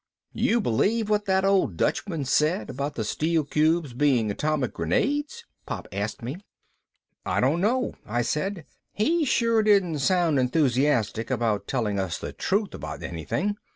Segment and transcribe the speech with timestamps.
[0.33, 5.87] "You believe what that old Dutchman said about the steel cubes being atomic grenades?" Pop
[5.91, 6.37] asked me.
[7.23, 12.73] "I don't know," I said, "He sure didn't sound enthusiastic about telling us the truth
[12.73, 13.57] about anything.